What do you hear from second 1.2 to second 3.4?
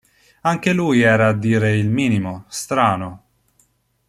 a dire il minimo, strano.